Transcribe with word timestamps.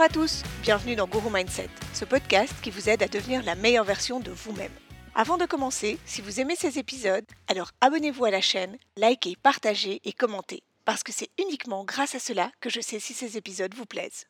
Bonjour 0.00 0.12
à 0.12 0.24
tous, 0.24 0.42
bienvenue 0.62 0.96
dans 0.96 1.06
Guru 1.06 1.28
Mindset, 1.30 1.68
ce 1.92 2.06
podcast 2.06 2.54
qui 2.62 2.70
vous 2.70 2.88
aide 2.88 3.02
à 3.02 3.06
devenir 3.06 3.42
la 3.42 3.54
meilleure 3.54 3.84
version 3.84 4.18
de 4.18 4.30
vous-même. 4.30 4.72
Avant 5.14 5.36
de 5.36 5.44
commencer, 5.44 5.98
si 6.06 6.22
vous 6.22 6.40
aimez 6.40 6.56
ces 6.56 6.78
épisodes, 6.78 7.26
alors 7.48 7.72
abonnez-vous 7.82 8.24
à 8.24 8.30
la 8.30 8.40
chaîne, 8.40 8.78
likez, 8.96 9.36
partagez 9.42 10.00
et 10.06 10.14
commentez, 10.14 10.62
parce 10.86 11.02
que 11.02 11.12
c'est 11.12 11.28
uniquement 11.38 11.84
grâce 11.84 12.14
à 12.14 12.18
cela 12.18 12.50
que 12.62 12.70
je 12.70 12.80
sais 12.80 12.98
si 12.98 13.12
ces 13.12 13.36
épisodes 13.36 13.74
vous 13.74 13.84
plaisent. 13.84 14.24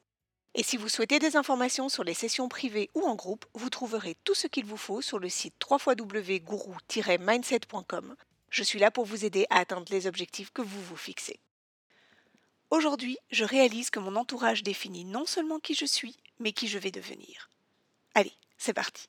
Et 0.57 0.65
si 0.65 0.77
vous 0.77 0.89
souhaitez 0.89 1.21
des 1.21 1.37
informations 1.37 1.89
sur 1.89 2.03
les 2.03 2.15
sessions 2.15 2.49
privées 2.49 2.91
ou 2.97 3.03
en 3.03 3.15
groupe, 3.15 3.47
vous 3.55 3.71
trouverez 3.71 4.17
tout 4.25 4.35
ce 4.35 4.49
qu'il 4.49 4.65
vous 4.65 4.77
faut 4.77 5.03
sur 5.03 5.21
le 5.21 5.29
site 5.29 5.55
www.guru-mindset.com. 5.71 8.17
Je 8.51 8.63
suis 8.65 8.81
là 8.81 8.91
pour 8.91 9.05
vous 9.05 9.25
aider 9.25 9.47
à 9.51 9.61
atteindre 9.61 9.87
les 9.91 10.09
objectifs 10.09 10.51
que 10.53 10.63
vous 10.63 10.83
vous 10.83 10.97
fixez. 10.97 11.39
Aujourd'hui, 12.71 13.19
je 13.33 13.45
réalise 13.45 13.91
que 13.91 13.99
mon 13.99 14.15
entourage 14.15 14.63
définit 14.63 15.05
non 15.05 15.27
seulement 15.27 15.59
qui 15.59 15.75
je 15.75 15.85
suis, 15.85 16.17
mais 16.39 16.53
qui 16.53 16.69
je 16.69 16.79
vais 16.79 16.93
devenir. 16.93 17.51
Allez, 18.15 18.33
c'est 18.59 18.73
parti. 18.73 19.09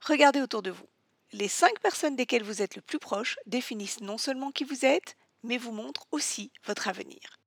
Regardez 0.00 0.40
autour 0.40 0.62
de 0.62 0.70
vous. 0.70 0.86
Les 1.32 1.48
cinq 1.48 1.80
personnes 1.80 2.14
desquelles 2.14 2.44
vous 2.44 2.62
êtes 2.62 2.76
le 2.76 2.82
plus 2.82 3.00
proche 3.00 3.38
définissent 3.46 4.00
non 4.00 4.18
seulement 4.18 4.52
qui 4.52 4.62
vous 4.62 4.84
êtes, 4.84 5.16
mais 5.42 5.58
vous 5.58 5.72
montrent 5.72 6.06
aussi 6.12 6.52
votre 6.64 6.86
avenir. 6.86 7.38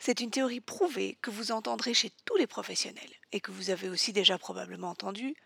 C'est 0.00 0.20
une 0.20 0.32
théorie 0.32 0.60
prouvée 0.60 1.18
que 1.22 1.30
vous 1.30 1.52
entendrez 1.52 1.94
chez 1.94 2.10
tous 2.24 2.36
les 2.36 2.48
professionnels 2.48 3.14
et 3.30 3.40
que 3.40 3.52
vous 3.52 3.70
avez 3.70 3.88
aussi 3.88 4.12
déjà 4.12 4.38
probablement 4.38 4.90
entendu. 4.90 5.36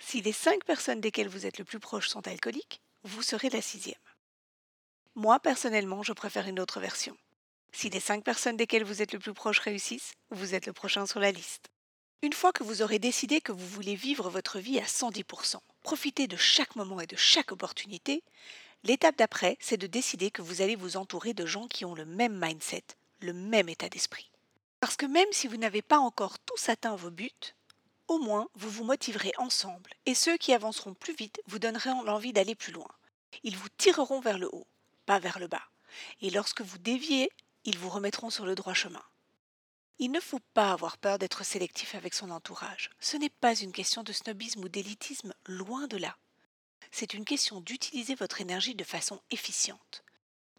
Si 0.00 0.20
les 0.20 0.32
cinq 0.32 0.64
personnes 0.64 1.00
desquelles 1.00 1.28
vous 1.28 1.46
êtes 1.46 1.56
le 1.56 1.64
plus 1.64 1.80
proche 1.80 2.10
sont 2.10 2.28
alcooliques, 2.28 2.82
vous 3.04 3.22
serez 3.22 3.48
la 3.48 3.62
sixième. 3.62 3.96
Moi, 5.14 5.40
personnellement, 5.40 6.02
je 6.02 6.12
préfère 6.12 6.46
une 6.46 6.60
autre 6.60 6.78
version. 6.78 7.16
Si 7.72 7.90
les 7.90 8.00
cinq 8.00 8.24
personnes 8.24 8.56
desquelles 8.56 8.84
vous 8.84 9.02
êtes 9.02 9.12
le 9.12 9.18
plus 9.18 9.34
proche 9.34 9.60
réussissent, 9.60 10.12
vous 10.30 10.54
êtes 10.54 10.66
le 10.66 10.72
prochain 10.72 11.06
sur 11.06 11.20
la 11.20 11.30
liste. 11.30 11.68
Une 12.22 12.32
fois 12.32 12.52
que 12.52 12.64
vous 12.64 12.82
aurez 12.82 12.98
décidé 12.98 13.40
que 13.40 13.52
vous 13.52 13.66
voulez 13.66 13.94
vivre 13.94 14.28
votre 14.28 14.58
vie 14.58 14.80
à 14.80 14.84
110%, 14.84 15.56
profiter 15.82 16.26
de 16.26 16.36
chaque 16.36 16.74
moment 16.74 17.00
et 17.00 17.06
de 17.06 17.14
chaque 17.16 17.52
opportunité, 17.52 18.24
l'étape 18.82 19.16
d'après, 19.16 19.56
c'est 19.60 19.76
de 19.76 19.86
décider 19.86 20.30
que 20.30 20.42
vous 20.42 20.60
allez 20.60 20.74
vous 20.74 20.96
entourer 20.96 21.34
de 21.34 21.46
gens 21.46 21.68
qui 21.68 21.84
ont 21.84 21.94
le 21.94 22.04
même 22.04 22.36
mindset, 22.36 22.84
le 23.20 23.32
même 23.32 23.68
état 23.68 23.88
d'esprit. 23.88 24.30
Parce 24.80 24.96
que 24.96 25.06
même 25.06 25.28
si 25.32 25.46
vous 25.46 25.56
n'avez 25.56 25.82
pas 25.82 25.98
encore 25.98 26.38
tous 26.40 26.68
atteint 26.68 26.96
vos 26.96 27.10
buts, 27.10 27.54
au 28.08 28.18
moins 28.18 28.48
vous 28.54 28.70
vous 28.70 28.84
motiverez 28.84 29.32
ensemble 29.38 29.92
et 30.06 30.14
ceux 30.14 30.36
qui 30.36 30.52
avanceront 30.52 30.94
plus 30.94 31.14
vite 31.14 31.40
vous 31.46 31.58
donneront 31.58 32.02
l'envie 32.02 32.32
d'aller 32.32 32.54
plus 32.54 32.72
loin. 32.72 32.88
Ils 33.44 33.56
vous 33.56 33.68
tireront 33.76 34.20
vers 34.20 34.38
le 34.38 34.48
haut, 34.52 34.66
pas 35.06 35.18
vers 35.18 35.38
le 35.38 35.46
bas. 35.46 35.64
Et 36.20 36.30
lorsque 36.30 36.62
vous 36.62 36.78
déviez, 36.78 37.30
ils 37.64 37.78
vous 37.78 37.88
remettront 37.88 38.30
sur 38.30 38.46
le 38.46 38.54
droit 38.54 38.74
chemin. 38.74 39.02
Il 39.98 40.12
ne 40.12 40.20
faut 40.20 40.40
pas 40.54 40.72
avoir 40.72 40.96
peur 40.96 41.18
d'être 41.18 41.44
sélectif 41.44 41.94
avec 41.94 42.14
son 42.14 42.30
entourage. 42.30 42.90
Ce 43.00 43.16
n'est 43.16 43.28
pas 43.30 43.54
une 43.56 43.72
question 43.72 44.04
de 44.04 44.12
snobisme 44.12 44.62
ou 44.62 44.68
d'élitisme, 44.68 45.34
loin 45.46 45.88
de 45.88 45.96
là. 45.96 46.16
C'est 46.92 47.14
une 47.14 47.24
question 47.24 47.60
d'utiliser 47.60 48.14
votre 48.14 48.40
énergie 48.40 48.74
de 48.74 48.84
façon 48.84 49.20
efficiente. 49.30 50.04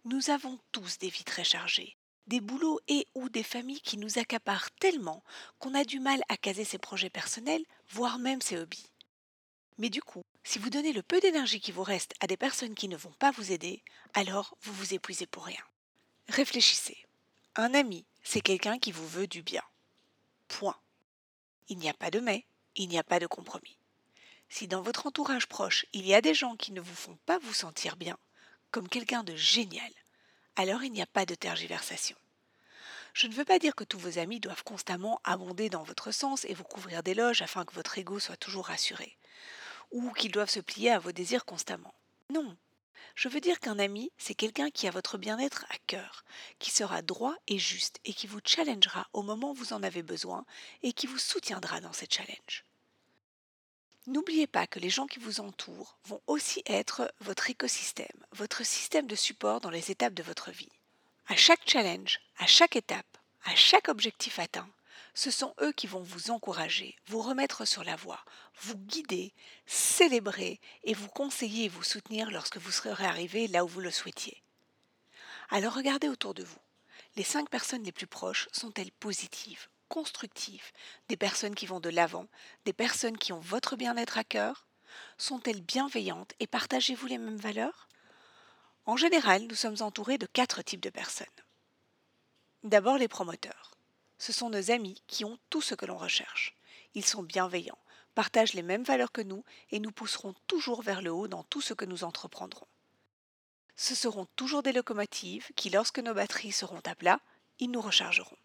Nous 0.03 0.30
avons 0.30 0.59
tous 0.72 0.97
des 0.97 1.09
vies 1.09 1.23
très 1.23 1.44
chargées, 1.44 1.95
des 2.27 2.42
boulots 2.42 2.80
et 2.88 3.08
ou 3.16 3.30
des 3.30 3.44
familles 3.44 3.81
qui 3.81 3.97
nous 3.97 4.20
accaparent 4.20 4.72
tellement 4.72 5.23
qu'on 5.58 5.73
a 5.73 5.83
du 5.83 6.00
mal 6.00 6.22
à 6.30 6.38
caser 6.38 6.66
ses 6.66 6.77
projets 6.77 7.09
personnels, 7.09 7.64
voire 7.89 8.20
même 8.20 8.42
ses 8.42 8.58
hobbies. 8.58 8.92
Mais 9.77 9.89
du 9.89 10.02
coup, 10.02 10.23
si 10.44 10.59
vous 10.59 10.70
donnez 10.70 10.92
le 10.92 11.02
peu 11.02 11.22
d'énergie 11.22 11.61
qui 11.61 11.72
vous 11.72 11.83
reste 11.83 12.14
à 12.20 12.27
des 12.27 12.38
personnes 12.38 12.75
qui 12.75 12.89
ne 12.89 12.97
vont 12.97 13.14
pas 13.14 13.31
vous 13.31 13.54
aider, 13.54 13.81
alors 14.14 14.58
vous 14.61 14.73
vous 14.73 14.93
épuisez 14.93 15.26
pour 15.26 15.45
rien. 15.45 15.64
Réfléchissez. 16.30 17.06
Un 17.56 17.73
ami, 17.73 18.06
c'est 18.23 18.42
quelqu'un 18.42 18.78
qui 18.78 18.92
vous 18.92 19.08
veut 19.08 19.26
du 19.26 19.42
bien. 19.42 19.64
Point. 20.48 20.78
Il 21.70 21.80
n'y 21.80 21.90
a 21.90 21.94
pas 21.94 22.12
de 22.12 22.20
mais, 22.20 22.45
il 22.76 22.88
n'y 22.88 23.00
a 23.00 23.04
pas 23.04 23.20
de 23.20 23.26
compromis. 23.26 23.80
Si 24.48 24.67
dans 24.67 24.84
votre 24.84 25.08
entourage 25.08 25.48
proche, 25.48 25.88
il 25.92 26.06
y 26.06 26.14
a 26.14 26.22
des 26.22 26.36
gens 26.36 26.56
qui 26.56 26.72
ne 26.72 26.82
vous 26.82 26.95
font 26.95 27.17
pas 27.26 27.40
vous 27.40 27.54
sentir 27.54 27.95
bien, 27.95 28.16
comme 28.70 28.88
quelqu'un 28.88 29.23
de 29.23 29.36
génial, 29.36 29.92
alors 30.56 30.84
il 30.84 30.92
n'y 30.92 31.02
a 31.02 31.08
pas 31.08 31.26
de 31.26 31.34
tergiversation. 31.34 32.16
Je 33.14 33.26
ne 33.26 33.34
veux 33.34 33.46
pas 33.46 33.58
dire 33.58 33.73
que 33.76 33.84
tous 33.84 33.98
vos 33.98 34.20
amis 34.20 34.40
doivent 34.40 34.64
constamment 34.64 35.20
abonder 35.23 35.72
dans 35.72 35.84
votre 35.84 36.11
sens 36.11 36.46
et 36.46 36.54
vous 36.54 36.64
couvrir 36.64 37.02
d'éloges 37.02 37.42
afin 37.42 37.66
que 37.66 37.73
votre 37.73 37.98
ego 37.98 38.20
soit 38.20 38.38
toujours 38.38 38.67
rassuré, 38.67 39.17
ou 39.90 40.11
qu'ils 40.11 40.32
doivent 40.32 40.48
se 40.48 40.60
plier 40.60 40.92
à 40.92 41.00
vos 41.00 41.11
désirs 41.11 41.46
constamment. 41.46 41.96
Non. 42.30 42.56
Je 43.15 43.30
veux 43.30 43.42
dire 43.42 43.60
qu'un 43.60 43.80
ami, 43.80 44.11
c'est 44.17 44.36
quelqu'un 44.36 44.70
qui 44.70 44.87
a 44.87 44.92
votre 44.92 45.17
bien-être 45.17 45.65
à 45.70 45.77
cœur, 45.87 46.23
qui 46.60 46.71
sera 46.71 47.02
droit 47.02 47.36
et 47.48 47.60
juste 47.60 47.99
et 48.05 48.14
qui 48.14 48.27
vous 48.27 48.39
challengera 48.43 49.08
au 49.14 49.21
moment 49.21 49.52
où 49.52 49.55
vous 49.55 49.73
en 49.73 49.83
avez 49.83 50.04
besoin 50.04 50.45
et 50.83 50.93
qui 50.93 51.08
vous 51.08 51.17
soutiendra 51.17 51.82
dans 51.82 51.93
cette 51.93 52.14
challenge. 52.14 52.64
N'oubliez 54.08 54.48
pas 54.48 54.65
que 54.65 54.80
les 54.80 54.89
gens 54.89 55.05
qui 55.05 55.20
vous 55.20 55.39
entourent 55.39 55.98
vont 56.05 56.21
aussi 56.26 56.64
être 56.65 57.14
votre 57.20 57.49
écosystème, 57.49 58.26
votre 58.32 58.65
système 58.65 59.05
de 59.05 59.16
support 59.16 59.61
dans 59.61 59.70
les 59.70 59.92
étapes 59.92 60.16
de 60.16 60.23
votre 60.23 60.52
vie. 60.52 60.71
À 61.27 61.36
chaque 61.36 61.70
challenge, 61.70 62.20
à 62.37 62.48
chaque 62.48 62.76
étape, 62.76 63.17
à 63.43 63.55
chaque 63.55 63.87
objectif 63.87 64.39
atteint, 64.39 64.67
ce 65.19 65.31
sont 65.31 65.53
eux 65.61 65.73
qui 65.73 65.85
vont 65.85 66.02
vous 66.02 66.31
encourager, 66.31 66.95
vous 67.07 67.21
remettre 67.21 67.65
sur 67.65 67.83
la 67.83 67.97
voie, 67.97 68.23
vous 68.61 68.77
guider, 68.77 69.33
célébrer 69.65 70.61
et 70.85 70.93
vous 70.93 71.09
conseiller 71.09 71.65
et 71.65 71.67
vous 71.67 71.83
soutenir 71.83 72.31
lorsque 72.31 72.55
vous 72.55 72.71
serez 72.71 73.03
arrivé 73.03 73.49
là 73.49 73.65
où 73.65 73.67
vous 73.67 73.81
le 73.81 73.91
souhaitiez. 73.91 74.41
Alors 75.49 75.73
regardez 75.73 76.07
autour 76.07 76.33
de 76.33 76.45
vous. 76.45 76.61
Les 77.17 77.25
cinq 77.25 77.49
personnes 77.49 77.83
les 77.83 77.91
plus 77.91 78.07
proches 78.07 78.47
sont-elles 78.53 78.93
positives, 78.93 79.67
constructives, 79.89 80.71
des 81.09 81.17
personnes 81.17 81.55
qui 81.55 81.65
vont 81.65 81.81
de 81.81 81.89
l'avant, 81.89 82.27
des 82.63 82.71
personnes 82.71 83.17
qui 83.17 83.33
ont 83.33 83.41
votre 83.41 83.75
bien-être 83.75 84.17
à 84.17 84.23
cœur? 84.23 84.67
Sont-elles 85.17 85.61
bienveillantes 85.61 86.31
et 86.39 86.47
partagez-vous 86.47 87.07
les 87.07 87.17
mêmes 87.17 87.36
valeurs? 87.36 87.89
En 88.86 88.95
général, 88.95 89.47
nous 89.47 89.55
sommes 89.55 89.81
entourés 89.81 90.17
de 90.17 90.27
quatre 90.27 90.61
types 90.61 90.80
de 90.80 90.89
personnes. 90.89 91.27
D'abord 92.63 92.97
les 92.97 93.09
promoteurs. 93.09 93.79
Ce 94.19 94.31
sont 94.31 94.49
nos 94.49 94.69
amis 94.69 95.02
qui 95.07 95.25
ont 95.25 95.39
tout 95.49 95.61
ce 95.61 95.73
que 95.73 95.85
l'on 95.85 95.97
recherche. 95.97 96.55
Ils 96.93 97.05
sont 97.05 97.23
bienveillants, 97.23 97.77
partagent 98.13 98.53
les 98.53 98.61
mêmes 98.61 98.83
valeurs 98.83 99.11
que 99.11 99.21
nous 99.21 99.43
et 99.71 99.80
nous 99.80 99.91
pousseront 99.91 100.35
toujours 100.45 100.81
vers 100.81 101.02
le 101.02 101.11
haut 101.11 101.27
dans 101.27 101.43
tout 101.43 101.61
ce 101.61 101.73
que 101.73 101.85
nous 101.85 102.03
entreprendrons. 102.03 102.67
Ce 103.75 103.95
seront 103.95 104.27
toujours 104.35 104.61
des 104.61 104.73
locomotives 104.73 105.47
qui, 105.55 105.69
lorsque 105.69 105.99
nos 105.99 106.13
batteries 106.13 106.52
seront 106.52 106.81
à 106.85 106.95
plat, 106.95 107.21
ils 107.59 107.71
nous 107.71 107.81
rechargeront. 107.81 108.37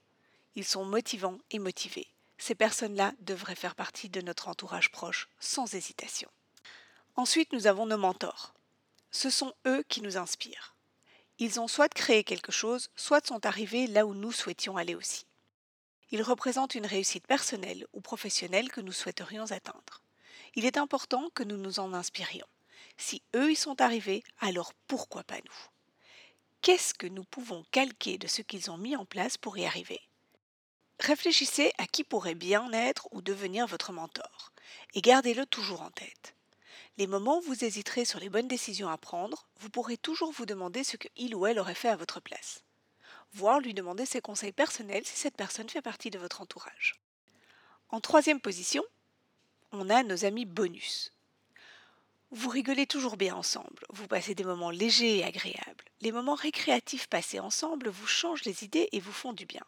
Ils 0.54 0.64
sont 0.64 0.84
motivants 0.84 1.38
et 1.50 1.58
motivés. 1.58 2.06
Ces 2.38 2.54
personnes-là 2.54 3.12
devraient 3.20 3.56
faire 3.56 3.74
partie 3.74 4.08
de 4.08 4.20
notre 4.20 4.48
entourage 4.48 4.92
proche 4.92 5.28
sans 5.40 5.74
hésitation. 5.74 6.30
Ensuite, 7.16 7.52
nous 7.52 7.66
avons 7.66 7.86
nos 7.86 7.98
mentors. 7.98 8.54
Ce 9.10 9.30
sont 9.30 9.52
eux 9.66 9.84
qui 9.88 10.02
nous 10.02 10.16
inspirent. 10.16 10.76
Ils 11.38 11.58
ont 11.58 11.68
soit 11.68 11.88
créé 11.88 12.22
quelque 12.22 12.52
chose, 12.52 12.90
soit 12.94 13.26
sont 13.26 13.44
arrivés 13.44 13.88
là 13.88 14.06
où 14.06 14.14
nous 14.14 14.32
souhaitions 14.32 14.76
aller 14.76 14.94
aussi. 14.94 15.26
Ils 16.14 16.22
représentent 16.22 16.76
une 16.76 16.86
réussite 16.86 17.26
personnelle 17.26 17.88
ou 17.92 18.00
professionnelle 18.00 18.70
que 18.70 18.80
nous 18.80 18.92
souhaiterions 18.92 19.50
atteindre. 19.50 20.00
Il 20.54 20.64
est 20.64 20.76
important 20.76 21.28
que 21.34 21.42
nous 21.42 21.56
nous 21.56 21.80
en 21.80 21.92
inspirions. 21.92 22.46
Si 22.96 23.20
eux 23.34 23.50
y 23.50 23.56
sont 23.56 23.80
arrivés, 23.80 24.22
alors 24.38 24.74
pourquoi 24.86 25.24
pas 25.24 25.38
nous? 25.38 25.70
Qu'est-ce 26.62 26.94
que 26.94 27.08
nous 27.08 27.24
pouvons 27.24 27.64
calquer 27.72 28.16
de 28.16 28.28
ce 28.28 28.42
qu'ils 28.42 28.70
ont 28.70 28.78
mis 28.78 28.94
en 28.94 29.04
place 29.04 29.36
pour 29.36 29.58
y 29.58 29.66
arriver? 29.66 30.00
Réfléchissez 31.00 31.72
à 31.78 31.86
qui 31.88 32.04
pourrait 32.04 32.36
bien 32.36 32.72
être 32.72 33.08
ou 33.10 33.20
devenir 33.20 33.66
votre 33.66 33.90
mentor, 33.90 34.52
et 34.94 35.00
gardez-le 35.00 35.46
toujours 35.46 35.82
en 35.82 35.90
tête. 35.90 36.36
Les 36.96 37.08
moments 37.08 37.38
où 37.38 37.42
vous 37.42 37.64
hésiterez 37.64 38.04
sur 38.04 38.20
les 38.20 38.28
bonnes 38.28 38.46
décisions 38.46 38.88
à 38.88 38.98
prendre, 38.98 39.48
vous 39.58 39.68
pourrez 39.68 39.96
toujours 39.96 40.30
vous 40.30 40.46
demander 40.46 40.84
ce 40.84 40.96
qu'il 40.96 41.34
ou 41.34 41.44
elle 41.46 41.58
aurait 41.58 41.74
fait 41.74 41.88
à 41.88 41.96
votre 41.96 42.20
place, 42.20 42.63
voire 43.34 43.60
lui 43.60 43.74
demander 43.74 44.06
ses 44.06 44.20
conseils 44.20 44.52
personnels 44.52 45.04
si 45.04 45.16
cette 45.16 45.36
personne 45.36 45.68
fait 45.68 45.82
partie 45.82 46.10
de 46.10 46.18
votre 46.18 46.40
entourage. 46.40 46.94
En 47.90 48.00
troisième 48.00 48.40
position, 48.40 48.84
on 49.72 49.90
a 49.90 50.02
nos 50.02 50.24
amis 50.24 50.46
bonus. 50.46 51.12
Vous 52.30 52.48
rigolez 52.48 52.86
toujours 52.86 53.16
bien 53.16 53.34
ensemble, 53.34 53.84
vous 53.90 54.08
passez 54.08 54.34
des 54.34 54.44
moments 54.44 54.70
légers 54.70 55.18
et 55.18 55.24
agréables. 55.24 55.84
Les 56.00 56.12
moments 56.12 56.34
récréatifs 56.34 57.06
passés 57.06 57.38
ensemble 57.40 57.88
vous 57.88 58.06
changent 58.06 58.44
les 58.44 58.64
idées 58.64 58.88
et 58.92 59.00
vous 59.00 59.12
font 59.12 59.32
du 59.32 59.46
bien. 59.46 59.62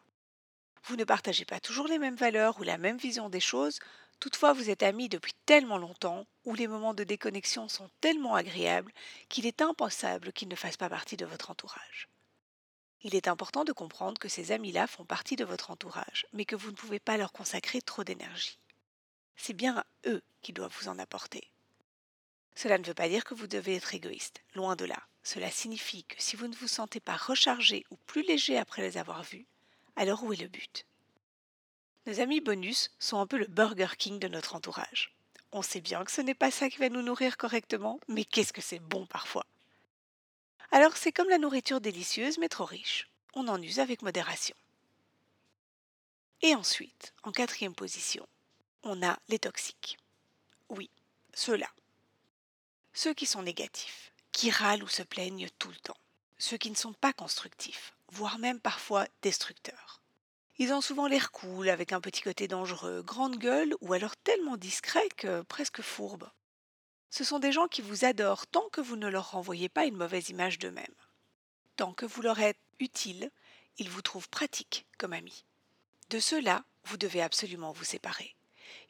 Vous 0.85 0.97
ne 0.97 1.05
partagez 1.05 1.45
pas 1.45 1.61
toujours 1.61 1.89
les 1.89 1.99
mêmes 1.99 2.17
valeurs 2.17 2.59
ou 2.61 2.63
la 2.63 2.79
même 2.79 2.99
vision 2.99 3.29
des 3.29 3.41
choses, 3.41 3.81
toutefois 4.21 4.53
vous 4.53 4.71
êtes 4.71 4.85
amis 4.85 5.09
depuis 5.09 5.35
tellement 5.45 5.79
longtemps, 5.79 6.27
où 6.45 6.55
les 6.55 6.69
moments 6.69 6.95
de 6.95 7.05
déconnexion 7.05 7.69
sont 7.69 7.91
tellement 8.01 8.37
agréables 8.37 8.93
qu'il 9.29 9.47
est 9.47 9.63
impensable 9.63 10.33
qu'ils 10.33 10.49
ne 10.49 10.55
fassent 10.55 10.77
pas 10.77 10.89
partie 10.89 11.17
de 11.17 11.27
votre 11.27 11.51
entourage. 11.51 12.09
Il 13.07 13.15
est 13.15 13.29
important 13.29 13.63
de 13.63 13.73
comprendre 13.73 14.19
que 14.19 14.29
ces 14.29 14.51
amis-là 14.51 14.89
font 14.89 15.05
partie 15.05 15.37
de 15.37 15.45
votre 15.45 15.71
entourage, 15.71 16.27
mais 16.33 16.45
que 16.45 16.57
vous 16.57 16.73
ne 16.73 16.77
pouvez 16.77 16.99
pas 16.99 17.17
leur 17.17 17.31
consacrer 17.31 17.81
trop 17.81 18.03
d'énergie. 18.03 18.59
C'est 19.37 19.53
bien 19.53 19.77
à 19.77 19.87
eux 20.07 20.25
qui 20.43 20.53
doivent 20.53 20.75
vous 20.81 20.89
en 20.89 20.99
apporter. 20.99 21.49
Cela 22.57 22.79
ne 22.79 22.85
veut 22.85 22.95
pas 22.95 23.09
dire 23.09 23.23
que 23.23 23.35
vous 23.35 23.47
devez 23.47 23.77
être 23.77 23.95
égoïste, 23.95 24.43
loin 24.57 24.75
de 24.75 24.85
là. 24.85 25.01
Cela 25.23 25.53
signifie 25.53 26.03
que 26.03 26.21
si 26.21 26.35
vous 26.35 26.49
ne 26.49 26.57
vous 26.57 26.67
sentez 26.67 26.99
pas 26.99 27.15
rechargé 27.15 27.85
ou 27.93 27.97
plus 28.09 28.23
léger 28.23 28.59
après 28.59 28.83
les 28.83 28.99
avoir 28.99 29.23
vus, 29.23 29.47
alors 29.95 30.25
où 30.25 30.33
est 30.33 30.43
le 30.43 30.49
but? 30.49 30.85
Nos 32.07 32.19
amis 32.19 32.41
bonus 32.41 32.91
sont 32.99 33.21
un 33.21 33.29
peu 33.29 33.39
le 33.39 33.47
Burger 33.47 33.95
King 33.97 34.19
de 34.19 34.27
notre 34.27 34.57
entourage. 34.57 35.15
On 35.53 35.63
sait 35.63 35.81
bien 35.81 36.05
que 36.05 36.11
ce 36.11 36.23
n'est 36.23 36.35
pas 36.35 36.51
ça 36.51 36.69
qui 36.69 36.79
va 36.79 36.89
nous 36.89 37.03
nourrir 37.03 37.37
correctement, 37.37 38.01
mais 38.09 38.25
qu'est-ce 38.25 38.53
que 38.53 38.61
c'est 38.61 38.81
bon 38.81 39.07
parfois? 39.07 39.47
Alors 40.71 40.97
c'est 40.97 41.13
comme 41.13 41.29
la 41.29 41.39
nourriture 41.39 41.81
délicieuse 41.81 42.39
mais 42.39 42.49
trop 42.49 42.65
riche. 42.65 43.09
On 43.35 43.49
en 43.49 43.61
use 43.61 43.81
avec 43.81 44.03
modération. 44.03 44.57
Et 46.43 46.55
ensuite, 46.55 47.15
en 47.23 47.33
quatrième 47.33 47.75
position, 47.75 48.27
on 48.83 49.03
a 49.03 49.19
les 49.29 49.39
toxiques. 49.39 49.99
Oui, 50.69 50.91
ceux-là. 51.35 51.69
Ceux 52.93 53.15
qui 53.15 53.27
sont 53.27 53.43
négatifs, 53.43 54.13
qui 54.33 54.51
râlent 54.51 54.83
ou 54.83 54.89
se 54.89 55.03
plaignent 55.03 55.49
tout 55.59 55.69
le 55.69 55.77
temps. 55.77 55.97
Ceux 56.39 56.57
qui 56.57 56.71
ne 56.71 56.77
sont 56.77 56.93
pas 56.93 57.13
constructifs, 57.13 57.95
voire 58.11 58.39
même 58.39 58.61
parfois 58.61 59.07
destructeurs. 59.23 60.03
Ils 60.59 60.73
ont 60.73 60.81
souvent 60.81 61.07
l'air 61.07 61.33
cool, 61.33 61.69
avec 61.69 61.93
un 61.93 62.01
petit 62.01 62.23
côté 62.23 62.49
dangereux, 62.49 63.03
grande 63.03 63.37
gueule 63.37 63.75
ou 63.81 63.93
alors 63.93 64.17
tellement 64.17 64.57
discret 64.57 65.09
que 65.17 65.43
presque 65.43 65.83
fourbe. 65.83 66.31
Ce 67.11 67.25
sont 67.25 67.39
des 67.39 67.53
gens 67.53 67.69
qui 67.69 67.83
vous 67.83 68.05
adorent 68.05 68.47
tant 68.47 68.69
que 68.71 68.81
vous 68.81 68.97
ne 68.97 69.09
leur 69.09 69.31
renvoyez 69.31 69.69
pas 69.69 69.87
une 69.87 69.97
mauvaise 69.97 70.29
image 70.29 70.59
d'eux-mêmes. 70.59 70.87
Tant 71.77 71.93
que 71.93 72.07
vous 72.07 72.23
leur 72.23 72.41
êtes 72.41 72.59
utile, 72.81 73.31
ils 73.79 73.91
vous 73.91 74.03
trouvent 74.03 74.29
pratique 74.29 74.87
comme 74.99 75.13
amis. 75.13 75.45
De 76.11 76.21
ceux-là, 76.21 76.65
vous 76.85 76.97
devez 76.97 77.23
absolument 77.23 77.73
vous 77.73 77.85
séparer. 77.85 78.35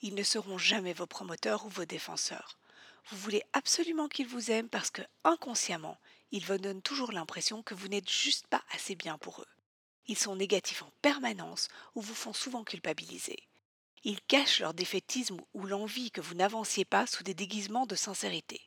Ils 0.03 0.15
ne 0.15 0.23
seront 0.23 0.59
jamais 0.59 0.93
vos 0.93 1.07
promoteurs 1.07 1.67
ou 1.67 1.69
vos 1.69 1.85
défenseurs. 1.85 2.59
Vous 3.09 3.17
voulez 3.17 3.43
absolument 3.53 4.09
qu'ils 4.09 4.27
vous 4.27 4.51
aiment 4.51 4.69
parce 4.69 4.91
que, 4.91 5.03
inconsciemment, 5.25 5.99
ils 6.33 6.45
vous 6.45 6.59
donnent 6.59 6.83
toujours 6.83 7.13
l'impression 7.13 7.63
que 7.63 7.75
vous 7.75 7.89
n'êtes 7.89 8.11
juste 8.11 8.47
pas 8.49 8.63
assez 8.73 8.95
bien 8.95 9.17
pour 9.19 9.41
eux. 9.41 9.49
Ils 10.09 10.19
sont 10.19 10.37
négatifs 10.37 10.83
en 10.83 10.91
permanence 11.03 11.69
ou 11.95 12.01
vous 12.01 12.15
font 12.15 12.33
souvent 12.33 12.65
culpabiliser. 12.65 13.39
Ils 14.09 14.23
cachent 14.23 14.61
leur 14.61 14.73
défaitisme 14.73 15.41
ou 15.53 15.67
l'envie 15.67 16.13
que 16.13 16.21
vous 16.21 16.37
n'avanciez 16.37 16.85
pas 16.85 17.09
sous 17.09 17.25
des 17.25 17.35
déguisements 17.35 17.87
de 17.87 17.97
sincérité. 17.97 18.61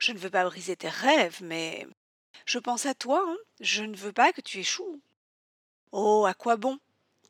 Je 0.00 0.10
ne 0.10 0.18
veux 0.18 0.28
pas 0.28 0.44
briser 0.44 0.74
tes 0.74 0.88
rêves, 0.88 1.38
mais 1.40 1.86
je 2.46 2.58
pense 2.58 2.84
à 2.84 2.92
toi, 2.92 3.24
hein. 3.24 3.36
je 3.60 3.84
ne 3.84 3.96
veux 3.96 4.12
pas 4.12 4.32
que 4.32 4.40
tu 4.40 4.58
échoues. 4.58 5.00
Oh, 5.92 6.24
à 6.26 6.34
quoi 6.34 6.56
bon? 6.56 6.80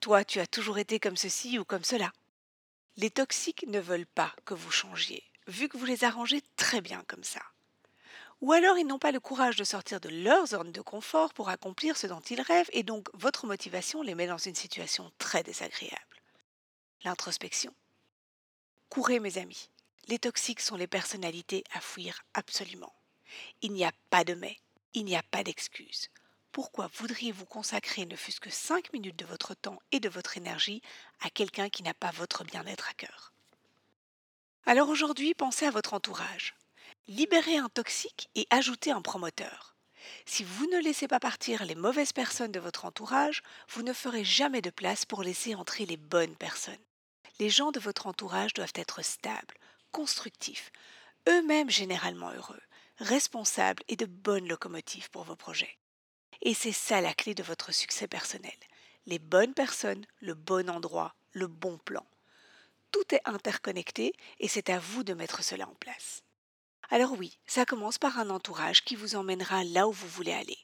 Toi, 0.01 0.25
tu 0.25 0.41
as 0.41 0.47
toujours 0.47 0.79
été 0.79 0.99
comme 0.99 1.19
ceci 1.19 1.59
ou 1.59 1.67
comme 1.67 1.85
cela. 1.85 2.11
Les 2.97 3.11
toxiques 3.11 3.67
ne 3.67 3.81
veulent 3.81 4.07
pas 4.07 4.35
que 4.47 4.55
vous 4.55 4.71
changiez, 4.71 5.23
vu 5.47 5.69
que 5.69 5.77
vous 5.77 5.85
les 5.85 6.05
arrangez 6.05 6.41
très 6.57 6.81
bien 6.81 7.05
comme 7.07 7.25
ça 7.25 7.43
ou 8.43 8.53
alors 8.53 8.77
ils 8.77 8.87
n'ont 8.87 8.99
pas 8.99 9.13
le 9.13 9.21
courage 9.21 9.57
de 9.57 9.65
sortir 9.65 9.99
de 9.99 10.11
leur 10.11 10.47
zone 10.47 10.71
de 10.71 10.83
confort 10.83 11.33
pour 11.33 11.49
accomplir 11.49 11.97
ce 11.97 12.07
dont 12.07 12.21
ils 12.21 12.43
rêvent, 12.43 12.69
et 12.73 12.83
donc 12.83 13.09
votre 13.15 13.47
motivation 13.47 14.03
les 14.03 14.15
met 14.15 14.27
dans 14.27 14.37
une 14.37 14.55
situation 14.55 15.11
très 15.17 15.43
désagréable. 15.43 16.16
L'introspection. 17.07 17.73
Courez 18.89 19.21
mes 19.21 19.39
amis, 19.39 19.71
les 20.09 20.19
toxiques 20.19 20.61
sont 20.61 20.75
les 20.75 20.89
personnalités 20.89 21.63
à 21.73 21.81
fuir 21.81 22.25
absolument. 22.35 22.93
Il 23.63 23.75
n'y 23.75 23.85
a 23.85 23.93
pas 24.11 24.25
de 24.25 24.35
mais, 24.35 24.59
il 24.93 25.05
n'y 25.05 25.15
a 25.15 25.23
pas 25.23 25.45
d'excuse. 25.45 26.09
Pourquoi 26.51 26.91
voudriez-vous 26.95 27.45
consacrer 27.45 28.07
ne 28.07 28.17
fût-ce 28.17 28.41
que 28.41 28.51
cinq 28.51 28.93
minutes 28.93 29.21
de 29.21 29.25
votre 29.25 29.55
temps 29.55 29.79
et 29.93 30.01
de 30.01 30.09
votre 30.09 30.37
énergie 30.37 30.83
à 31.21 31.31
quelqu'un 31.31 31.69
qui 31.69 31.85
n'a 31.85 31.95
pas 31.95 32.11
votre 32.11 32.43
bien-être 32.43 32.89
à 32.91 32.95
cœur? 32.95 33.33
Alors 34.65 34.89
aujourd'hui, 34.89 35.33
pensez 35.33 35.65
à 35.65 35.71
votre 35.71 35.95
entourage. 35.95 36.57
Libérez 37.07 37.59
un 37.59 37.69
toxique 37.69 38.29
et 38.35 38.49
ajoutez 38.51 38.91
un 38.91 39.01
promoteur. 39.01 39.77
Si 40.25 40.43
vous 40.43 40.67
ne 40.71 40.83
laissez 40.83 41.07
pas 41.07 41.21
partir 41.21 41.65
les 41.67 41.77
mauvaises 41.77 42.13
personnes 42.13 42.51
de 42.51 42.59
votre 42.59 42.85
entourage, 42.85 43.45
vous 43.69 43.85
ne 43.85 43.93
ferez 43.93 44.25
jamais 44.25 44.61
de 44.61 44.71
place 44.71 45.05
pour 45.05 45.23
laisser 45.23 45.55
entrer 45.55 45.87
les 45.87 45.97
bonnes 45.97 46.35
personnes. 46.35 46.75
Les 47.39 47.51
gens 47.51 47.71
de 47.71 47.81
votre 47.81 48.07
entourage 48.07 48.55
doivent 48.55 48.73
être 48.77 49.03
stables, 49.03 49.55
constructifs, 49.93 50.73
eux-mêmes 51.29 51.69
généralement 51.69 52.31
heureux, 52.31 52.63
responsables 52.99 53.83
et 53.89 53.97
de 53.97 54.07
bonnes 54.07 54.49
locomotives 54.49 55.11
pour 55.11 55.25
vos 55.25 55.37
projets. 55.37 55.77
Et 56.41 56.55
c'est 56.55 56.73
ça 56.73 57.01
la 57.01 57.13
clé 57.13 57.35
de 57.35 57.43
votre 57.43 57.73
succès 57.73 58.09
personnel. 58.09 58.57
Les 59.05 59.19
bonnes 59.19 59.53
personnes, 59.53 60.07
le 60.21 60.35
bon 60.35 60.71
endroit, 60.71 61.15
le 61.33 61.47
bon 61.47 61.77
plan. 61.79 62.07
Tout 62.91 63.15
est 63.15 63.21
interconnecté 63.27 64.15
et 64.41 64.49
c'est 64.49 64.71
à 64.71 64.79
vous 64.79 65.05
de 65.05 65.13
mettre 65.13 65.45
cela 65.45 65.69
en 65.69 65.75
place. 65.75 66.23
Alors 66.89 67.13
oui, 67.13 67.39
ça 67.47 67.67
commence 67.67 67.99
par 67.99 68.19
un 68.19 68.31
entourage 68.31 68.83
qui 68.85 68.97
vous 68.97 69.15
emmènera 69.15 69.65
là 69.65 69.89
où 69.89 69.93
vous 69.93 70.09
voulez 70.09 70.33
aller. 70.33 70.59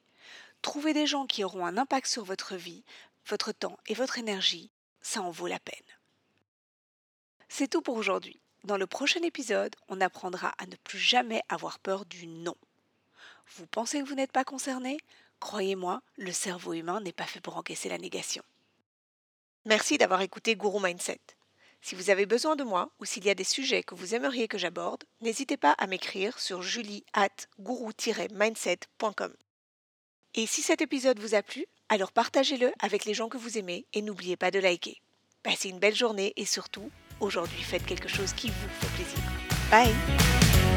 Trouvez 0.62 0.94
des 0.94 1.06
gens 1.06 1.26
qui 1.26 1.44
auront 1.44 1.66
un 1.66 1.76
impact 1.76 2.06
sur 2.06 2.24
votre 2.24 2.56
vie, 2.56 2.84
votre 3.26 3.52
temps 3.52 3.78
et 3.88 3.94
votre 3.94 4.18
énergie, 4.18 4.70
ça 5.02 5.20
en 5.20 5.30
vaut 5.30 5.48
la 5.48 5.58
peine. 5.58 5.76
C'est 7.54 7.68
tout 7.68 7.82
pour 7.82 7.98
aujourd'hui. 7.98 8.40
Dans 8.64 8.78
le 8.78 8.86
prochain 8.86 9.20
épisode, 9.20 9.76
on 9.88 10.00
apprendra 10.00 10.54
à 10.56 10.64
ne 10.64 10.74
plus 10.84 10.98
jamais 10.98 11.42
avoir 11.50 11.80
peur 11.80 12.06
du 12.06 12.26
non. 12.26 12.56
Vous 13.56 13.66
pensez 13.66 14.00
que 14.00 14.08
vous 14.08 14.14
n'êtes 14.14 14.32
pas 14.32 14.42
concerné? 14.42 14.96
Croyez-moi, 15.38 16.00
le 16.16 16.32
cerveau 16.32 16.72
humain 16.72 17.02
n'est 17.02 17.12
pas 17.12 17.26
fait 17.26 17.42
pour 17.42 17.58
encaisser 17.58 17.90
la 17.90 17.98
négation. 17.98 18.42
Merci 19.66 19.98
d'avoir 19.98 20.22
écouté 20.22 20.56
Guru 20.56 20.80
Mindset. 20.82 21.20
Si 21.82 21.94
vous 21.94 22.08
avez 22.08 22.24
besoin 22.24 22.56
de 22.56 22.64
moi 22.64 22.90
ou 23.00 23.04
s'il 23.04 23.26
y 23.26 23.30
a 23.30 23.34
des 23.34 23.44
sujets 23.44 23.82
que 23.82 23.94
vous 23.94 24.14
aimeriez 24.14 24.48
que 24.48 24.56
j'aborde, 24.56 25.04
n'hésitez 25.20 25.58
pas 25.58 25.72
à 25.72 25.86
m'écrire 25.86 26.38
sur 26.38 26.62
julie 26.62 27.04
at 27.12 27.28
mindsetcom 27.58 29.34
Et 30.32 30.46
si 30.46 30.62
cet 30.62 30.80
épisode 30.80 31.18
vous 31.18 31.34
a 31.34 31.42
plu, 31.42 31.66
alors 31.90 32.12
partagez-le 32.12 32.72
avec 32.78 33.04
les 33.04 33.12
gens 33.12 33.28
que 33.28 33.36
vous 33.36 33.58
aimez 33.58 33.84
et 33.92 34.00
n'oubliez 34.00 34.38
pas 34.38 34.50
de 34.50 34.58
liker. 34.58 35.02
Passez 35.42 35.68
une 35.68 35.80
belle 35.80 35.96
journée 35.96 36.32
et 36.36 36.46
surtout, 36.46 36.90
aujourd'hui 37.22 37.62
faites 37.62 37.86
quelque 37.86 38.08
chose 38.08 38.32
qui 38.32 38.48
vous 38.48 38.68
fait 38.80 38.94
plaisir. 38.96 39.18
Bye 39.70 40.71